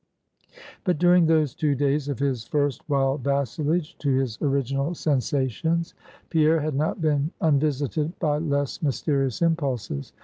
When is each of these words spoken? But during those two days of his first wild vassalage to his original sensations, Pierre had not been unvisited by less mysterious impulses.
But 0.83 0.97
during 0.97 1.27
those 1.27 1.53
two 1.53 1.75
days 1.75 2.07
of 2.07 2.17
his 2.17 2.43
first 2.43 2.81
wild 2.89 3.21
vassalage 3.23 3.95
to 3.99 4.09
his 4.09 4.39
original 4.41 4.95
sensations, 4.95 5.93
Pierre 6.31 6.59
had 6.61 6.73
not 6.73 7.01
been 7.01 7.29
unvisited 7.39 8.17
by 8.17 8.39
less 8.39 8.81
mysterious 8.81 9.43
impulses. 9.43 10.11